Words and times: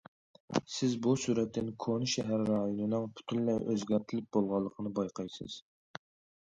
سىز 0.75 0.95
بۇ 1.07 1.13
سۈرەتتىن 1.23 1.69
كونا 1.85 2.09
شەھەر 2.15 2.43
رايونىنىڭ 2.53 3.07
پۈتۈنلەي 3.21 3.63
ئۆزگەرتىلىپ 3.69 4.33
بولغانلىقىنى 4.39 4.97
بايقايسىز. 5.01 5.63